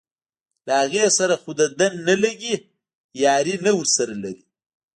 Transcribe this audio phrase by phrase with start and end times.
[0.65, 2.55] له هغې سره خو دده نه لګي
[3.23, 4.43] یاري نه ورسره لري.